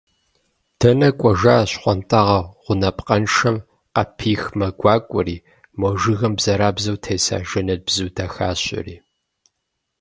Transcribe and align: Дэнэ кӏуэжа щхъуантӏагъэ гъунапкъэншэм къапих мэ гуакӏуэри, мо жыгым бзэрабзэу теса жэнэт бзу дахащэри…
Дэнэ 0.79 1.09
кӏуэжа 1.19 1.57
щхъуантӏагъэ 1.69 2.39
гъунапкъэншэм 2.63 3.57
къапих 3.93 4.41
мэ 4.57 4.67
гуакӏуэри, 4.79 5.37
мо 5.79 5.89
жыгым 5.99 6.33
бзэрабзэу 6.37 6.97
теса 7.03 7.37
жэнэт 7.49 7.81
бзу 7.87 8.07
дахащэри… 8.15 8.95